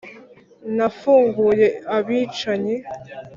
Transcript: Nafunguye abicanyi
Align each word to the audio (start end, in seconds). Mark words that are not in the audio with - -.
Nafunguye 0.75 1.67
abicanyi 1.97 2.75